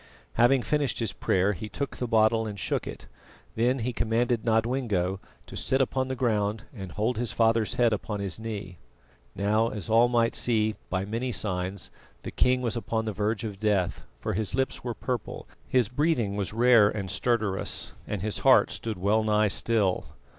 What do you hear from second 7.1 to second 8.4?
his father's head upon his